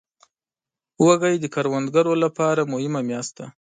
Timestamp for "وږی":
1.05-1.35